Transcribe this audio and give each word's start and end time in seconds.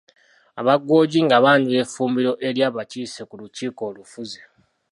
Aba 0.59 0.73
Guoji 0.85 1.19
nga 1.25 1.37
banjula 1.43 1.79
effumbiro 1.85 2.31
eri 2.47 2.61
abakiise 2.69 3.21
ku 3.29 3.35
lukiiko 3.41 3.81
olufuzi. 3.89 4.39